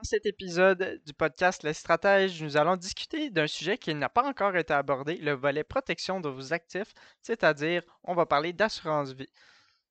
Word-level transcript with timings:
Dans 0.00 0.04
cet 0.04 0.24
épisode 0.24 1.02
du 1.04 1.12
podcast 1.12 1.62
Les 1.62 1.74
Stratèges, 1.74 2.42
nous 2.42 2.56
allons 2.56 2.76
discuter 2.76 3.28
d'un 3.28 3.46
sujet 3.46 3.76
qui 3.76 3.94
n'a 3.94 4.08
pas 4.08 4.26
encore 4.26 4.56
été 4.56 4.72
abordé, 4.72 5.16
le 5.18 5.32
volet 5.32 5.62
protection 5.62 6.22
de 6.22 6.28
vos 6.30 6.54
actifs, 6.54 6.94
c'est-à-dire 7.20 7.82
on 8.02 8.14
va 8.14 8.24
parler 8.24 8.54
d'assurance 8.54 9.12
vie. 9.12 9.28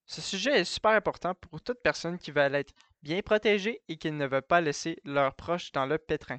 Ce 0.06 0.20
sujet 0.20 0.58
est 0.58 0.64
super 0.64 0.90
important 0.90 1.36
pour 1.36 1.60
toute 1.60 1.80
personne 1.80 2.18
qui 2.18 2.32
veut 2.32 2.40
être 2.40 2.74
bien 3.04 3.20
protégée 3.22 3.82
et 3.86 3.98
qui 3.98 4.10
ne 4.10 4.26
veut 4.26 4.40
pas 4.40 4.60
laisser 4.60 4.96
leurs 5.04 5.36
proches 5.36 5.70
dans 5.70 5.86
le 5.86 5.96
pétrin. 5.96 6.38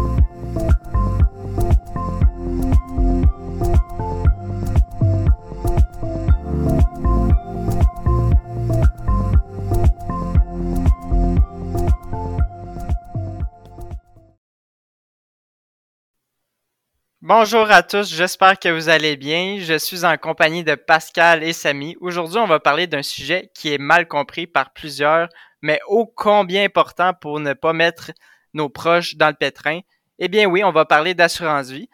Bonjour 17.33 17.71
à 17.71 17.81
tous, 17.81 18.13
j'espère 18.13 18.59
que 18.59 18.67
vous 18.67 18.89
allez 18.89 19.15
bien. 19.15 19.55
Je 19.57 19.77
suis 19.77 20.03
en 20.03 20.17
compagnie 20.17 20.65
de 20.65 20.75
Pascal 20.75 21.43
et 21.43 21.53
Samy. 21.53 21.95
Aujourd'hui, 22.01 22.39
on 22.39 22.45
va 22.45 22.59
parler 22.59 22.87
d'un 22.87 23.03
sujet 23.03 23.49
qui 23.55 23.73
est 23.73 23.77
mal 23.77 24.05
compris 24.05 24.47
par 24.47 24.73
plusieurs, 24.73 25.29
mais 25.61 25.79
ô 25.87 26.05
combien 26.05 26.65
important 26.65 27.13
pour 27.13 27.39
ne 27.39 27.53
pas 27.53 27.71
mettre 27.71 28.11
nos 28.53 28.67
proches 28.67 29.15
dans 29.15 29.29
le 29.29 29.35
pétrin. 29.35 29.79
Eh 30.19 30.27
bien 30.27 30.45
oui, 30.45 30.61
on 30.65 30.73
va 30.73 30.83
parler 30.83 31.13
d'assurance 31.13 31.69
vie. 31.69 31.87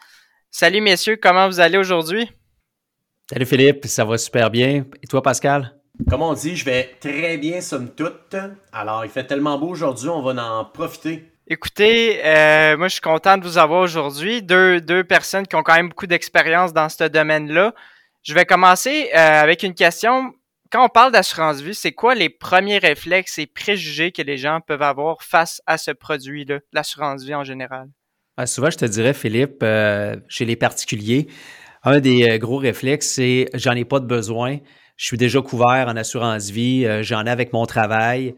Salut 0.50 0.82
messieurs, 0.82 1.20
comment 1.22 1.46
vous 1.46 1.60
allez 1.60 1.78
aujourd'hui? 1.78 2.28
Salut 3.30 3.46
Philippe, 3.46 3.86
ça 3.86 4.06
va 4.06 4.18
super 4.18 4.50
bien. 4.50 4.86
Et 5.04 5.06
toi 5.08 5.22
Pascal? 5.22 5.72
Comme 6.10 6.24
on 6.24 6.34
dit, 6.34 6.56
je 6.56 6.66
vais 6.66 6.96
très 7.00 7.38
bien 7.38 7.62
somme 7.62 7.94
toute. 7.94 8.36
Alors, 8.74 9.06
il 9.06 9.12
fait 9.12 9.28
tellement 9.28 9.60
beau 9.60 9.68
aujourd'hui, 9.68 10.10
on 10.10 10.24
va 10.24 10.34
en 10.44 10.66
profiter. 10.66 11.32
Écoutez, 11.50 12.20
euh, 12.26 12.76
moi 12.76 12.90
je 12.90 12.94
suis 12.94 13.02
content 13.02 13.38
de 13.38 13.44
vous 13.46 13.58
avoir 13.58 13.82
aujourd'hui. 13.82 14.42
Deux, 14.42 14.82
deux 14.82 15.06
personnes 15.06 15.48
qui 15.48 15.56
ont 15.56 15.64
quand 15.64 15.76
même 15.76 15.88
beaucoup 15.88 16.06
d'expérience 16.06 16.74
dans 16.74 16.90
ce 16.90 17.06
domaine-là. 17.06 17.74
Je 18.24 18.34
vais 18.34 18.44
commencer 18.44 19.10
euh, 19.14 19.18
avec 19.18 19.64
une 19.64 19.74
question. 19.74 20.34
Quand 20.70 20.84
on 20.84 20.90
parle 20.90 21.14
d'assurance 21.14 21.62
vie, 21.62 21.74
c'est 21.74 21.94
quoi 21.94 22.16
les 22.16 22.28
premiers 22.28 22.80
réflexes 22.80 23.40
et 23.40 23.46
préjugés 23.46 24.12
que 24.12 24.22
les 24.22 24.36
gens 24.36 24.60
peuvent 24.60 24.82
avoir 24.82 25.24
face 25.24 25.62
à 25.66 25.78
ce 25.78 25.92
produit-là, 25.92 26.60
l'assurance 26.74 27.24
vie 27.24 27.34
en 27.34 27.46
général? 27.46 27.88
Ah, 28.36 28.46
souvent, 28.46 28.70
je 28.70 28.78
te 28.78 28.86
dirais, 28.86 29.14
Philippe, 29.14 29.64
euh, 29.64 30.18
chez 30.28 30.44
les 30.44 30.58
particuliers, 30.58 31.28
un 31.84 32.02
des 32.02 32.38
gros 32.40 32.58
réflexes, 32.58 33.08
c'est 33.08 33.46
j'en 33.54 33.72
ai 33.72 33.86
pas 33.86 34.02
de 34.02 34.06
besoin. 34.06 34.58
Je 34.98 35.06
suis 35.06 35.18
déjà 35.18 35.42
couvert 35.42 35.88
en 35.88 35.96
assurance 35.96 36.50
vie, 36.50 36.86
j'en 37.04 37.26
ai 37.26 37.30
avec 37.30 37.54
mon 37.54 37.66
travail. 37.66 38.36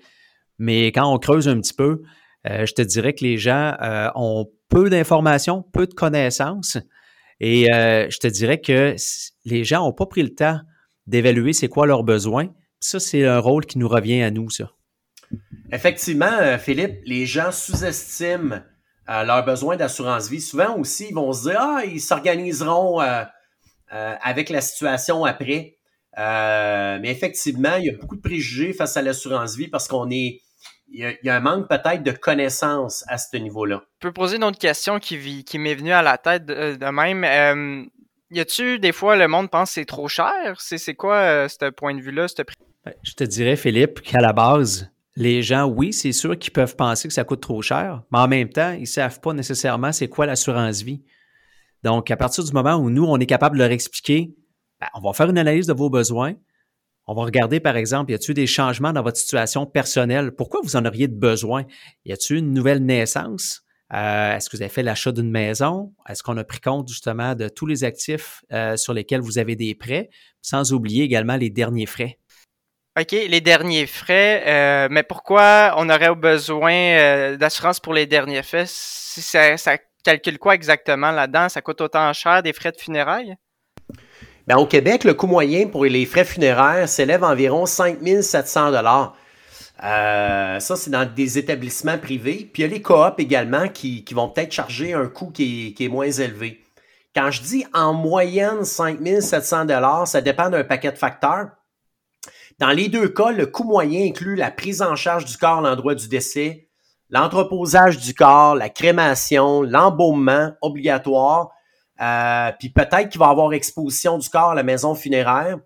Mais 0.59 0.87
quand 0.87 1.11
on 1.11 1.17
creuse 1.17 1.47
un 1.47 1.59
petit 1.59 1.73
peu, 1.73 2.03
euh, 2.47 2.65
je 2.65 2.73
te 2.73 2.81
dirais 2.81 3.13
que 3.13 3.23
les 3.23 3.37
gens 3.37 3.75
euh, 3.81 4.09
ont 4.15 4.49
peu 4.69 4.89
d'informations, 4.89 5.63
peu 5.73 5.87
de 5.87 5.93
connaissances. 5.93 6.77
Et 7.39 7.73
euh, 7.73 8.09
je 8.09 8.17
te 8.17 8.27
dirais 8.27 8.61
que 8.61 8.95
les 9.45 9.63
gens 9.63 9.85
n'ont 9.85 9.93
pas 9.93 10.05
pris 10.05 10.23
le 10.23 10.33
temps 10.33 10.59
d'évaluer 11.07 11.53
c'est 11.53 11.67
quoi 11.67 11.87
leurs 11.87 12.03
besoins. 12.03 12.53
Ça, 12.79 12.99
c'est 12.99 13.25
un 13.25 13.39
rôle 13.39 13.65
qui 13.65 13.77
nous 13.77 13.87
revient 13.87 14.21
à 14.21 14.31
nous, 14.31 14.49
ça. 14.49 14.71
Effectivement, 15.71 16.57
Philippe, 16.57 17.01
les 17.05 17.25
gens 17.25 17.51
sous-estiment 17.51 18.61
leurs 19.07 19.45
besoins 19.45 19.75
d'assurance 19.75 20.29
vie. 20.29 20.41
Souvent 20.41 20.77
aussi, 20.77 21.07
ils 21.09 21.15
vont 21.15 21.31
se 21.33 21.49
dire 21.49 21.57
Ah, 21.59 21.81
ils 21.85 21.99
s'organiseront 21.99 22.99
avec 23.89 24.49
la 24.49 24.61
situation 24.61 25.25
après. 25.25 25.77
mais 26.17 27.11
effectivement, 27.11 27.75
il 27.75 27.85
y 27.85 27.89
a 27.89 27.97
beaucoup 27.97 28.15
de 28.15 28.21
préjugés 28.21 28.73
face 28.73 28.97
à 28.97 29.01
l'assurance 29.01 29.55
vie 29.55 29.67
parce 29.67 29.87
qu'on 29.87 30.09
est 30.09 30.41
il 30.91 31.17
y, 31.23 31.29
a, 31.29 31.35
un 31.35 31.39
manque 31.39 31.69
peut-être 31.69 32.03
de 32.03 32.11
connaissances 32.11 33.03
à 33.07 33.17
ce 33.17 33.37
niveau-là. 33.37 33.83
Je 34.01 34.07
peux 34.07 34.13
poser 34.13 34.37
une 34.37 34.43
autre 34.43 34.57
question 34.57 34.99
qui, 34.99 35.43
qui 35.43 35.59
m'est 35.59 35.75
venue 35.75 35.91
à 35.91 36.01
la 36.01 36.17
tête 36.17 36.45
de, 36.45 36.91
même. 36.91 37.23
Euh, 37.23 37.85
y 38.31 38.39
a-tu 38.39 38.79
des 38.79 38.91
fois 38.91 39.15
le 39.15 39.27
monde 39.27 39.49
pense 39.49 39.69
que 39.69 39.73
c'est 39.75 39.85
trop 39.85 40.07
cher? 40.07 40.55
C'est 40.57 40.95
quoi 40.95 41.15
euh, 41.15 41.47
ce 41.47 41.69
point 41.69 41.93
de 41.93 42.01
vue-là, 42.01 42.27
ce 42.27 42.41
prix? 42.41 42.55
Ben, 42.85 42.93
je 43.03 43.13
te 43.13 43.23
dirais, 43.23 43.55
Philippe, 43.55 44.01
qu'à 44.01 44.19
la 44.19 44.33
base, 44.33 44.91
les 45.15 45.41
gens, 45.41 45.65
oui, 45.65 45.93
c'est 45.93 46.11
sûr 46.11 46.37
qu'ils 46.37 46.53
peuvent 46.53 46.75
penser 46.75 47.07
que 47.07 47.13
ça 47.13 47.23
coûte 47.23 47.41
trop 47.41 47.61
cher, 47.61 48.03
mais 48.11 48.19
en 48.19 48.27
même 48.27 48.49
temps, 48.49 48.71
ils 48.71 48.81
ne 48.81 48.85
savent 48.85 49.19
pas 49.19 49.33
nécessairement 49.33 49.91
c'est 49.91 50.07
quoi 50.07 50.25
l'assurance 50.25 50.81
vie. 50.81 51.03
Donc, 51.83 52.09
à 52.11 52.17
partir 52.17 52.43
du 52.43 52.51
moment 52.51 52.75
où 52.75 52.89
nous, 52.89 53.05
on 53.05 53.17
est 53.17 53.25
capable 53.25 53.57
de 53.57 53.63
leur 53.63 53.71
expliquer, 53.71 54.33
ben, 54.79 54.87
on 54.93 55.01
va 55.01 55.13
faire 55.13 55.29
une 55.29 55.37
analyse 55.37 55.67
de 55.67 55.73
vos 55.73 55.89
besoins, 55.89 56.33
on 57.09 57.15
va 57.15 57.23
regarder, 57.23 57.59
par 57.59 57.75
exemple, 57.75 58.11
y 58.11 58.13
a-t-il 58.13 58.35
des 58.35 58.45
changements 58.45 58.93
dans 58.93 59.01
votre 59.01 59.17
situation 59.17 59.65
personnelle? 59.65 60.31
Pourquoi 60.31 60.61
vous 60.63 60.75
en 60.75 60.85
auriez 60.85 61.07
besoin? 61.07 61.65
Y 62.05 62.13
a-t-il 62.13 62.37
une 62.37 62.53
nouvelle 62.53 62.85
naissance? 62.85 63.63
Euh, 63.91 64.35
est-ce 64.35 64.47
que 64.47 64.55
vous 64.55 64.61
avez 64.61 64.69
fait 64.69 64.83
l'achat 64.83 65.11
d'une 65.11 65.31
maison? 65.31 65.91
Est-ce 66.07 66.21
qu'on 66.21 66.37
a 66.37 66.43
pris 66.43 66.59
compte 66.59 66.87
justement 66.87 67.33
de 67.33 67.49
tous 67.49 67.65
les 67.65 67.83
actifs 67.83 68.43
euh, 68.53 68.77
sur 68.77 68.93
lesquels 68.93 69.21
vous 69.21 69.39
avez 69.39 69.55
des 69.55 69.73
prêts? 69.73 70.11
Sans 70.43 70.71
oublier 70.71 71.03
également 71.03 71.35
les 71.35 71.49
derniers 71.49 71.87
frais. 71.87 72.19
OK, 72.99 73.11
les 73.11 73.41
derniers 73.41 73.87
frais, 73.87 74.43
euh, 74.45 74.87
mais 74.91 75.01
pourquoi 75.01 75.73
on 75.77 75.89
aurait 75.89 76.13
besoin 76.13 77.35
d'assurance 77.37 77.79
pour 77.79 77.95
les 77.95 78.05
derniers 78.05 78.43
frais? 78.43 78.65
Ça, 78.67 79.57
ça 79.57 79.79
calcule 80.03 80.37
quoi 80.37 80.53
exactement 80.53 81.09
là-dedans? 81.09 81.49
Ça 81.49 81.63
coûte 81.63 81.81
autant 81.81 82.13
cher 82.13 82.43
des 82.43 82.53
frais 82.53 82.71
de 82.71 82.77
funérailles? 82.77 83.35
Ben, 84.47 84.57
au 84.57 84.65
Québec, 84.65 85.03
le 85.03 85.13
coût 85.13 85.27
moyen 85.27 85.67
pour 85.67 85.85
les 85.85 86.05
frais 86.05 86.25
funéraires 86.25 86.89
s'élève 86.89 87.23
à 87.23 87.29
environ 87.29 87.65
5 87.65 87.99
700 88.21 88.71
euh, 89.81 90.59
ça, 90.59 90.75
c'est 90.75 90.89
dans 90.89 91.09
des 91.09 91.37
établissements 91.37 91.97
privés. 91.97 92.49
Puis 92.51 92.63
il 92.63 92.65
y 92.65 92.65
a 92.65 92.67
les 92.67 92.81
coops 92.81 93.19
également 93.19 93.69
qui, 93.69 94.03
vont 94.11 94.29
peut-être 94.29 94.51
charger 94.51 94.93
un 94.93 95.07
coût 95.07 95.31
qui 95.31 95.75
est, 95.79 95.87
moins 95.87 96.11
élevé. 96.11 96.61
Quand 97.15 97.31
je 97.31 97.41
dis 97.41 97.65
en 97.73 97.93
moyenne 97.93 98.65
5 98.65 98.99
700 99.21 99.67
ça 100.05 100.21
dépend 100.21 100.49
d'un 100.49 100.63
paquet 100.63 100.91
de 100.91 100.97
facteurs. 100.97 101.49
Dans 102.59 102.69
les 102.69 102.89
deux 102.89 103.07
cas, 103.07 103.31
le 103.31 103.45
coût 103.45 103.63
moyen 103.63 104.05
inclut 104.05 104.35
la 104.35 104.51
prise 104.51 104.81
en 104.81 104.95
charge 104.95 105.23
du 105.23 105.37
corps 105.37 105.59
à 105.59 105.61
l'endroit 105.61 105.95
du 105.95 106.09
décès, 106.09 106.67
l'entreposage 107.09 107.99
du 107.99 108.13
corps, 108.13 108.55
la 108.55 108.69
crémation, 108.69 109.61
l'embaumement 109.61 110.51
obligatoire, 110.61 111.51
euh, 112.01 112.51
puis 112.57 112.69
peut-être 112.69 113.09
qu'il 113.09 113.19
va 113.19 113.27
avoir 113.27 113.53
exposition 113.53 114.17
du 114.17 114.29
corps 114.29 114.51
à 114.51 114.55
la 114.55 114.63
maison 114.63 114.95
funéraire. 114.95 115.57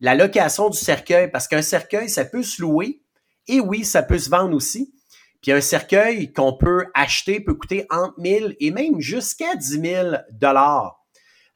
La 0.00 0.14
location 0.14 0.70
du 0.70 0.78
cercueil, 0.78 1.30
parce 1.30 1.46
qu'un 1.46 1.62
cercueil, 1.62 2.08
ça 2.08 2.24
peut 2.24 2.42
se 2.42 2.60
louer. 2.60 3.02
Et 3.46 3.60
oui, 3.60 3.84
ça 3.84 4.02
peut 4.02 4.18
se 4.18 4.30
vendre 4.30 4.54
aussi. 4.54 4.94
Puis 5.42 5.52
un 5.52 5.60
cercueil 5.60 6.32
qu'on 6.32 6.56
peut 6.56 6.86
acheter 6.94 7.40
peut 7.40 7.54
coûter 7.54 7.86
entre 7.90 8.14
1000 8.18 8.56
et 8.60 8.70
même 8.70 9.00
jusqu'à 9.00 9.54
10 9.56 9.80
000 9.80 10.08
dollars. 10.30 11.00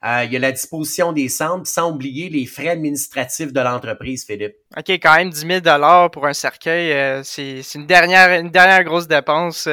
Euh, 0.05 0.25
il 0.25 0.31
y 0.31 0.35
a 0.35 0.39
la 0.39 0.51
disposition 0.51 1.11
des 1.11 1.27
centres, 1.27 1.67
sans 1.67 1.91
oublier 1.91 2.29
les 2.29 2.45
frais 2.45 2.69
administratifs 2.69 3.51
de 3.51 3.59
l'entreprise, 3.59 4.25
Philippe. 4.25 4.55
OK, 4.77 4.89
quand 4.89 5.15
même 5.15 5.31
10 5.31 5.39
000 5.39 5.59
dollars 5.61 6.11
pour 6.11 6.27
un 6.27 6.33
cercueil, 6.33 6.91
euh, 6.91 7.23
c'est 7.23 7.63
une 7.73 7.87
dernière, 7.87 8.39
une 8.39 8.51
dernière 8.51 8.83
grosse 8.83 9.07
dépense, 9.07 9.67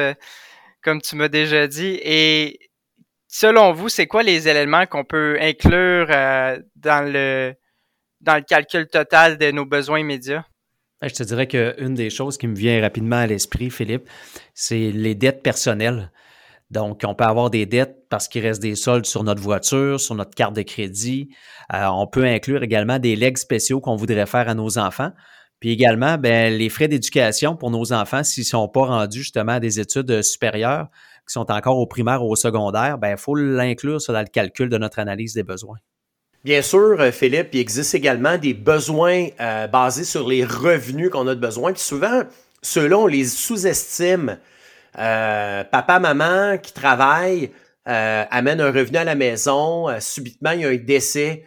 comme 0.81 1.01
tu 1.01 1.15
m'as 1.15 1.27
déjà 1.27 1.67
dit. 1.67 1.99
Et 2.01 2.64
selon 3.37 3.73
vous, 3.73 3.89
c'est 3.89 4.07
quoi 4.07 4.23
les 4.23 4.47
éléments 4.47 4.85
qu'on 4.85 5.03
peut 5.03 5.37
inclure 5.41 6.07
euh, 6.09 6.57
dans, 6.77 7.05
le, 7.05 7.53
dans 8.21 8.35
le 8.35 8.41
calcul 8.41 8.87
total 8.87 9.37
de 9.37 9.51
nos 9.51 9.65
besoins 9.65 9.99
immédiats? 9.99 10.45
Ben, 11.01 11.09
je 11.09 11.15
te 11.15 11.23
dirais 11.23 11.45
qu'une 11.45 11.95
des 11.95 12.09
choses 12.09 12.37
qui 12.37 12.47
me 12.47 12.55
vient 12.55 12.79
rapidement 12.79 13.17
à 13.17 13.27
l'esprit, 13.27 13.69
Philippe, 13.69 14.09
c'est 14.53 14.89
les 14.91 15.15
dettes 15.15 15.43
personnelles. 15.43 16.11
Donc, 16.71 17.01
on 17.05 17.13
peut 17.13 17.25
avoir 17.25 17.49
des 17.49 17.65
dettes 17.65 18.07
parce 18.09 18.29
qu'il 18.29 18.41
reste 18.41 18.61
des 18.61 18.75
soldes 18.75 19.05
sur 19.05 19.23
notre 19.25 19.41
voiture, 19.41 19.99
sur 19.99 20.15
notre 20.15 20.33
carte 20.33 20.55
de 20.55 20.61
crédit. 20.61 21.29
Euh, 21.73 21.87
on 21.87 22.07
peut 22.07 22.23
inclure 22.23 22.63
également 22.63 22.99
des 22.99 23.17
legs 23.17 23.37
spéciaux 23.37 23.81
qu'on 23.81 23.97
voudrait 23.97 24.25
faire 24.25 24.47
à 24.47 24.53
nos 24.53 24.77
enfants. 24.77 25.11
Puis 25.59 25.71
également, 25.71 26.17
ben, 26.17 26.53
les 26.53 26.69
frais 26.69 26.87
d'éducation 26.87 27.55
pour 27.55 27.71
nos 27.71 27.93
enfants 27.93 28.23
s'ils 28.23 28.43
ne 28.43 28.47
sont 28.47 28.67
pas 28.67 28.85
rendus 28.85 29.19
justement 29.19 29.53
à 29.53 29.59
des 29.59 29.79
études 29.79 30.21
supérieures 30.21 30.89
qui 31.27 31.33
sont 31.33 31.49
encore 31.51 31.77
au 31.79 31.87
primaire 31.87 32.23
ou 32.23 32.31
au 32.31 32.35
secondaire, 32.35 32.97
ben, 32.97 33.11
il 33.11 33.17
faut 33.17 33.35
l'inclure 33.35 33.99
dans 34.07 34.19
le 34.19 34.27
calcul 34.27 34.69
de 34.69 34.77
notre 34.77 34.99
analyse 34.99 35.33
des 35.33 35.43
besoins. 35.43 35.77
Bien 36.43 36.61
sûr, 36.61 36.97
euh, 36.99 37.11
Philippe, 37.11 37.49
il 37.53 37.59
existe 37.59 37.95
également 37.95 38.37
des 38.37 38.53
besoins 38.53 39.27
euh, 39.39 39.65
basés 39.67 40.03
sur 40.03 40.27
les 40.27 40.45
revenus 40.45 41.09
qu'on 41.09 41.27
a 41.27 41.33
de 41.33 41.39
besoin. 41.39 41.73
Puis 41.73 41.81
souvent, 41.81 42.21
ceux-là, 42.61 42.99
on 42.99 43.07
les 43.07 43.25
sous-estime. 43.25 44.37
papa, 44.93 45.99
maman 45.99 46.57
qui 46.59 46.73
travaillent, 46.73 47.51
amènent 47.85 48.61
un 48.61 48.71
revenu 48.71 48.97
à 48.97 49.03
la 49.03 49.15
maison, 49.15 49.87
subitement 49.99 50.51
il 50.51 50.61
y 50.61 50.65
a 50.65 50.69
un 50.69 50.75
décès. 50.75 51.43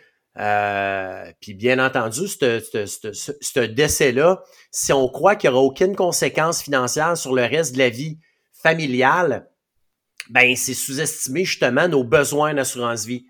Puis 1.40 1.54
bien 1.54 1.84
entendu, 1.84 2.28
ce 2.28 3.64
décès-là, 3.64 4.42
si 4.70 4.92
on 4.92 5.08
croit 5.08 5.36
qu'il 5.36 5.50
n'y 5.50 5.56
aura 5.56 5.64
aucune 5.64 5.96
conséquence 5.96 6.62
financière 6.62 7.16
sur 7.16 7.34
le 7.34 7.42
reste 7.42 7.74
de 7.74 7.78
la 7.78 7.88
vie 7.88 8.18
familiale, 8.52 9.48
ben 10.30 10.54
c'est 10.56 10.74
sous-estimer 10.74 11.44
justement 11.44 11.88
nos 11.88 12.04
besoins 12.04 12.54
d'assurance 12.54 13.04
vie. 13.04 13.24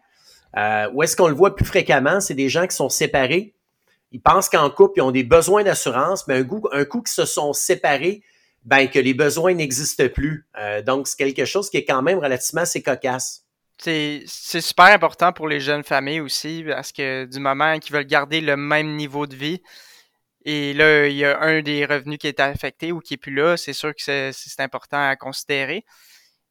Euh, 0.56 0.90
où 0.92 1.02
est-ce 1.02 1.16
qu'on 1.16 1.28
le 1.28 1.34
voit 1.34 1.54
plus 1.54 1.64
fréquemment? 1.64 2.20
C'est 2.20 2.34
des 2.34 2.48
gens 2.48 2.66
qui 2.66 2.74
sont 2.74 2.88
séparés. 2.88 3.54
Ils 4.10 4.20
pensent 4.20 4.48
qu'en 4.48 4.70
couple, 4.70 4.94
ils 4.98 5.02
ont 5.02 5.10
des 5.10 5.24
besoins 5.24 5.62
d'assurance, 5.62 6.26
mais 6.26 6.38
un 6.38 6.44
coup, 6.44 6.66
un 6.72 6.84
coup 6.84 7.02
qu'ils 7.02 7.12
se 7.12 7.26
sont 7.26 7.52
séparés, 7.52 8.22
ben 8.64 8.88
que 8.88 8.98
les 8.98 9.14
besoins 9.14 9.54
n'existent 9.54 10.08
plus. 10.08 10.48
Euh, 10.58 10.82
donc, 10.82 11.06
c'est 11.06 11.16
quelque 11.16 11.44
chose 11.44 11.70
qui 11.70 11.76
est 11.76 11.84
quand 11.84 12.02
même 12.02 12.18
relativement 12.18 12.62
assez 12.62 12.82
cocasse. 12.82 13.44
C'est 13.80 14.26
super 14.26 14.86
important 14.86 15.32
pour 15.32 15.48
les 15.48 15.60
jeunes 15.60 15.84
familles 15.84 16.20
aussi, 16.20 16.64
parce 16.66 16.92
que 16.92 17.26
du 17.26 17.38
moment 17.38 17.78
qu'ils 17.78 17.94
veulent 17.94 18.06
garder 18.06 18.40
le 18.40 18.56
même 18.56 18.96
niveau 18.96 19.26
de 19.26 19.36
vie, 19.36 19.62
et 20.44 20.72
là, 20.72 21.06
il 21.06 21.16
y 21.16 21.24
a 21.24 21.40
un 21.40 21.62
des 21.62 21.84
revenus 21.84 22.18
qui 22.18 22.26
est 22.26 22.40
affecté 22.40 22.92
ou 22.92 23.00
qui 23.00 23.14
est 23.14 23.18
plus 23.18 23.34
là, 23.34 23.56
c'est 23.56 23.72
sûr 23.72 23.94
que 23.94 24.30
c'est 24.32 24.60
important 24.60 25.08
à 25.08 25.14
considérer. 25.16 25.84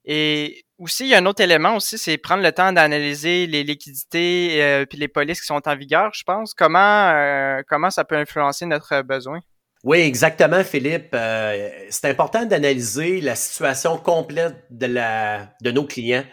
Et 0.06 0.66
aussi, 0.78 1.06
il 1.06 1.10
y 1.10 1.16
a 1.16 1.18
un 1.18 1.26
autre 1.26 1.42
élément 1.42 1.76
aussi, 1.76 1.98
c'est 1.98 2.18
prendre 2.18 2.44
le 2.44 2.52
temps 2.54 2.72
d'analyser 2.72 3.48
les 3.48 3.64
liquidités 3.64 4.64
euh, 4.64 4.86
puis 4.86 4.98
les 4.98 5.10
polices 5.10 5.42
qui 5.42 5.48
sont 5.48 5.68
en 5.68 5.76
vigueur, 5.76 6.12
je 6.14 6.24
pense. 6.24 6.54
Comment, 6.54 7.10
euh, 7.10 7.62
comment 7.68 7.90
ça 7.90 8.06
peut 8.06 8.16
influencer 8.16 8.66
notre 8.66 9.02
besoin? 9.02 9.42
Oui, 9.88 10.00
exactement, 10.00 10.66
Philippe. 10.66 11.12
Euh, 11.14 11.70
c'est 11.90 12.10
important 12.10 12.46
d'analyser 12.46 13.22
la 13.22 13.36
situation 13.36 13.96
complète 13.96 14.66
de, 14.70 14.86
la, 14.86 15.56
de 15.62 15.72
nos 15.72 15.86
clients. 15.86 16.26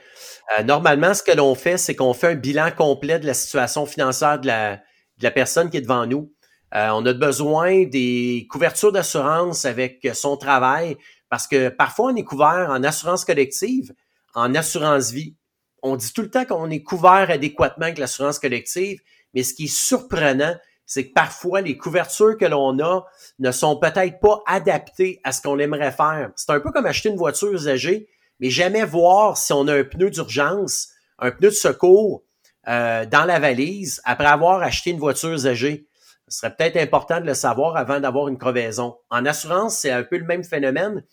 normalement, 0.65 1.15
ce 1.15 1.23
que 1.23 1.31
l'on 1.31 1.55
fait, 1.55 1.79
c'est 1.79 1.95
qu'on 1.95 2.15
fait 2.15 2.33
un 2.33 2.35
bilan 2.35 2.73
complet 2.73 3.21
de 3.21 3.27
la 3.27 3.35
situation 3.35 3.87
financière 3.87 4.41
de 4.41 4.49
la, 4.49 4.79
de 5.19 5.23
la 5.23 5.31
personne 5.31 5.71
qui 5.71 5.77
est 5.77 5.83
devant 5.83 6.05
nous. 6.05 6.33
on 6.73 7.07
a 7.07 7.13
besoin 7.13 7.85
des 7.85 8.49
couvertures 8.51 8.91
d'assurance 8.91 9.65
avec 9.67 10.05
son 10.15 10.37
travail, 10.37 10.97
parce 11.31 11.47
que 11.47 11.69
parfois, 11.69 12.11
on 12.11 12.17
est 12.17 12.25
couvert 12.25 12.71
en 12.71 12.83
assurance 12.83 13.25
collective, 13.25 13.95
en 14.35 14.53
assurance 14.57 15.13
vie. 15.13 15.37
On 15.81 15.95
dit 15.95 16.13
tout 16.13 16.23
le 16.23 16.31
temps 16.31 16.45
qu'on 16.45 16.71
est 16.71 16.83
couvert 16.83 17.31
adéquatement 17.31 17.85
avec 17.85 17.99
l'assurance 17.99 18.41
collective, 18.41 18.99
mais 19.33 19.45
ce 19.45 19.55
qui 19.55 19.67
est 19.67 19.77
surprenant, 19.77 20.57
c'est 20.87 21.09
que 21.09 21.13
parfois 21.13 21.61
les 21.61 21.77
couvertures 21.77 22.37
que 22.37 22.45
l'on 22.45 22.79
a 22.81 23.05
ne 23.39 23.51
sont 23.51 23.77
peut-être 23.77 24.21
pas 24.21 24.43
adaptées 24.47 25.21
à 25.25 25.33
ce 25.33 25.41
qu'on 25.41 25.59
aimerait 25.59 25.93
faire. 25.93 26.31
C'est 26.37 26.53
un 26.53 26.61
peu 26.61 26.71
comme 26.71 26.87
acheter 26.87 27.09
une 27.09 27.17
voiture 27.17 27.53
usagée, 27.53 28.09
mais 28.41 28.51
jamais 28.51 28.85
voir 28.85 29.37
si 29.37 29.53
on 29.53 29.67
a 29.69 29.75
un 29.75 29.85
pneu 29.85 30.11
d'urgence, 30.11 30.89
un 31.19 31.31
pneu 31.31 31.49
de 31.49 31.55
secours 31.55 32.23
euh, 32.69 33.07
dans 33.07 33.25
la 33.25 33.39
valise 33.39 34.01
après 34.05 34.27
avoir 34.27 34.63
acheté 34.63 34.91
une 34.91 34.99
voiture 34.99 35.33
usagée. 35.33 35.87
Ce 36.29 36.39
serait 36.39 36.55
peut-être 36.55 36.77
important 36.77 37.21
de 37.21 37.27
le 37.27 37.35
savoir 37.35 37.77
avant 37.77 38.01
d'avoir 38.01 38.29
une 38.29 38.39
crevaison. 38.39 38.97
En 39.11 39.27
assurance, 39.27 39.79
c'est 39.79 39.91
un 39.91 40.03
peu 40.03 40.17
le 40.17 40.25
même 40.25 40.45
phénomène 40.45 41.05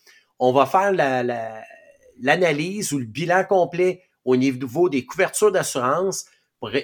on 0.42 0.52
va 0.52 0.66
faire 0.66 0.92
l'analyse 2.20 2.92
ou 2.92 2.98
le 2.98 3.06
bilan 3.06 3.46
complet 3.48 4.02
au 4.26 4.36
niveau 4.36 4.90
des 4.90 5.06
couvertures 5.06 5.52
d'assurance 5.52 6.26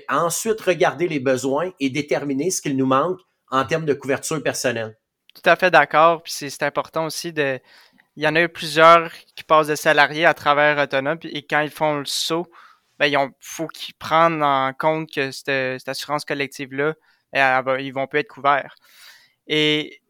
ensuite 0.10 0.62
regarder 0.62 1.08
les 1.08 1.20
besoins 1.20 1.72
et 1.80 1.90
déterminer 1.90 2.50
ce 2.52 2.62
qu'il 2.62 2.76
nous 2.76 2.86
manque 2.86 3.20
en 3.50 3.66
termes 3.66 3.86
de 3.86 3.94
couverture 3.94 4.42
personnelle. 4.42 4.98
Tout 5.34 5.50
à 5.50 5.56
fait 5.56 5.72
d'accord. 5.72 6.24
Puis 6.24 6.34
c'est 6.34 6.64
important 6.64 7.06
aussi 7.06 7.32
de. 7.32 7.60
Il 8.16 8.24
y 8.24 8.28
en 8.28 8.36
a 8.36 8.42
eu 8.42 8.50
plusieurs 8.50 9.12
qui 9.36 9.44
passent 9.44 9.68
de 9.68 9.76
salariés 9.76 10.26
à 10.26 10.34
travers 10.34 10.80
autonome 10.80 11.20
et 11.24 11.46
quand 11.46 11.62
ils 11.62 11.70
font 11.70 12.00
le 12.00 12.06
saut, 12.06 12.48
ben, 12.98 13.06
il 13.06 13.18
faut 13.40 13.68
qu'ils 13.68 13.94
prennent 13.94 14.42
en 14.42 14.74
compte 14.74 15.12
que 15.14 15.30
cette, 15.30 15.88
assurance 15.88 16.26
collective-là, 16.26 16.96
ils 17.34 17.92
vont 17.92 18.08
plus 18.08 18.20
être 18.20 18.28
couverts. 18.28 18.74
Et 19.46 20.02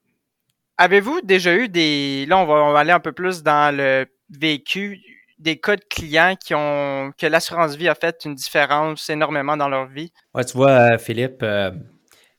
Avez-vous 0.77 1.21
déjà 1.21 1.55
eu 1.55 1.69
des. 1.69 2.25
Là, 2.27 2.37
on 2.37 2.45
va, 2.45 2.79
aller 2.79 2.91
un 2.91 2.99
peu 2.99 3.11
plus 3.11 3.41
dans 3.41 3.75
le 3.75 4.05
vécu, 4.29 5.01
des 5.39 5.59
cas 5.59 5.75
de 5.75 5.83
clients 5.89 6.35
qui 6.35 6.53
ont 6.55 7.11
que 7.17 7.27
l'assurance 7.27 7.75
vie 7.75 7.87
a 7.87 7.95
fait 7.95 8.25
une 8.25 8.35
différence 8.35 9.09
énormément 9.09 9.57
dans 9.57 9.69
leur 9.69 9.87
vie? 9.87 10.11
Ouais, 10.33 10.43
tu 10.43 10.57
vois, 10.57 10.93
euh, 10.93 10.97
Philippe, 10.97 11.43
euh, 11.43 11.71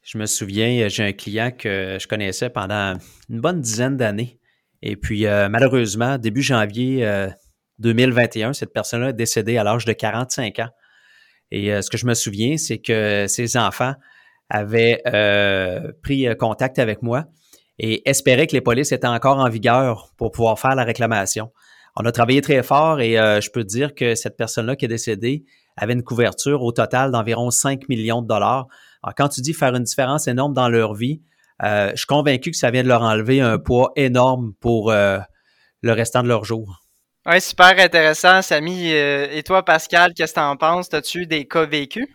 je 0.03 0.19
me 0.19 0.27
souviens, 0.27 0.89
j'ai 0.89 1.05
un 1.05 1.13
client 1.13 1.51
que 1.51 1.99
je 2.01 2.07
connaissais 2.07 2.51
pendant 2.51 2.95
une 3.29 3.41
bonne 3.41 3.61
dizaine 3.61 3.97
d'années. 3.97 4.39
Et 4.83 4.97
puis, 4.97 5.27
euh, 5.27 5.49
malheureusement, 5.49 6.19
début 6.19 6.43
janvier 6.43 7.29
2021, 7.79 8.53
cette 8.53 8.73
personne-là 8.73 9.11
est 9.11 9.15
décédée 9.15 9.59
à 9.59 9.65
l'âge 9.65 9.85
de 9.85 9.93
45 9.93 10.59
ans. 10.61 10.69
Et 11.51 11.83
ce 11.83 11.91
que 11.91 11.97
je 11.97 12.07
me 12.07 12.15
souviens, 12.15 12.57
c'est 12.57 12.79
que 12.79 13.27
ses 13.29 13.57
enfants 13.57 13.95
avaient 14.49 15.03
pris 16.03 16.27
contact 16.39 16.79
avec 16.79 17.03
moi 17.03 17.25
et 17.79 18.09
espérer 18.09 18.47
que 18.47 18.53
les 18.53 18.61
polices 18.61 18.93
étaient 18.93 19.07
encore 19.07 19.39
en 19.39 19.49
vigueur 19.49 20.13
pour 20.17 20.31
pouvoir 20.31 20.59
faire 20.59 20.75
la 20.75 20.85
réclamation. 20.85 21.51
On 22.01 22.05
a 22.05 22.13
travaillé 22.13 22.41
très 22.41 22.63
fort 22.63 23.01
et 23.01 23.19
euh, 23.19 23.41
je 23.41 23.51
peux 23.51 23.65
te 23.65 23.69
dire 23.69 23.93
que 23.93 24.15
cette 24.15 24.37
personne-là 24.37 24.77
qui 24.77 24.85
est 24.85 24.89
décédée 24.89 25.45
avait 25.77 25.95
une 25.95 26.05
couverture 26.05 26.63
au 26.63 26.71
total 26.71 27.11
d'environ 27.11 27.51
5 27.51 27.89
millions 27.89 28.23
de 28.23 28.29
dollars. 28.29 28.69
Alors, 29.03 29.15
quand 29.17 29.29
tu 29.29 29.41
dis 29.41 29.53
faire 29.53 29.75
une 29.75 29.83
différence 29.83 30.29
énorme 30.29 30.55
dans 30.55 30.69
leur 30.69 30.95
vie, 30.95 31.21
euh, 31.65 31.91
je 31.91 31.97
suis 31.97 32.07
convaincu 32.07 32.53
que 32.53 32.57
ça 32.57 32.71
vient 32.71 32.85
de 32.85 32.89
leur 32.89 33.03
enlever 33.03 33.41
un 33.41 33.59
poids 33.59 33.91
énorme 33.97 34.53
pour 34.61 34.93
euh, 34.93 35.19
le 35.83 35.93
restant 35.93 36.23
de 36.23 36.29
leur 36.29 36.45
jour. 36.45 36.85
Oui, 37.27 37.41
super 37.41 37.77
intéressant, 37.77 38.43
Samy. 38.43 38.91
Et 38.91 39.43
toi, 39.45 39.65
Pascal, 39.65 40.15
qu'est-ce 40.15 40.35
que 40.35 40.39
tu 40.39 40.45
en 40.45 40.57
penses? 40.57 40.95
As-tu 40.95 41.27
des 41.27 41.49
cas 41.49 41.67
vécus? 41.67 42.07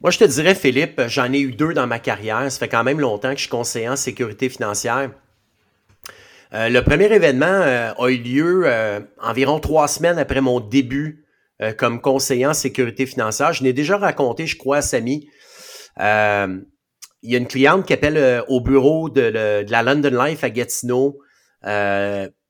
Moi, 0.00 0.10
je 0.10 0.18
te 0.18 0.24
dirais, 0.24 0.54
Philippe, 0.54 1.02
j'en 1.08 1.30
ai 1.30 1.40
eu 1.40 1.52
deux 1.52 1.74
dans 1.74 1.86
ma 1.86 1.98
carrière. 1.98 2.50
Ça 2.50 2.58
fait 2.58 2.68
quand 2.68 2.84
même 2.84 3.00
longtemps 3.00 3.30
que 3.30 3.36
je 3.36 3.42
suis 3.42 3.50
conseiller 3.50 3.90
en 3.90 3.96
sécurité 3.96 4.48
financière. 4.48 5.10
Euh, 6.54 6.68
le 6.68 6.82
premier 6.82 7.12
événement 7.12 7.46
euh, 7.46 7.92
a 7.92 8.08
eu 8.08 8.18
lieu 8.18 8.62
euh, 8.66 9.00
environ 9.20 9.58
trois 9.58 9.88
semaines 9.88 10.18
après 10.18 10.40
mon 10.40 10.60
début 10.60 11.22
comme 11.78 12.02
conseiller 12.02 12.44
en 12.44 12.52
sécurité 12.52 13.06
financière. 13.06 13.54
Je 13.54 13.64
l'ai 13.64 13.72
déjà 13.72 13.96
raconté, 13.96 14.46
je 14.46 14.58
crois, 14.58 14.76
à 14.76 14.82
Samy. 14.82 15.30
il 15.98 16.02
y 17.22 17.34
a 17.34 17.38
une 17.38 17.46
cliente 17.46 17.86
qui 17.86 17.94
appelle 17.94 18.44
au 18.48 18.60
bureau 18.60 19.08
de, 19.08 19.64
la 19.66 19.82
London 19.82 20.22
Life 20.22 20.44
à 20.44 20.50
Gatineau 20.50 21.18